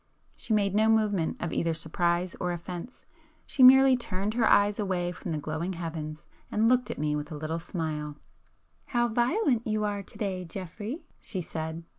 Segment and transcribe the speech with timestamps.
[0.35, 5.31] She made no movement of either surprise or offence,—she merely turned her eyes away from
[5.31, 8.15] the glowing heavens, and looked at me with a little smile.
[8.85, 11.83] "How violent you are to day, Geoffrey!" she said.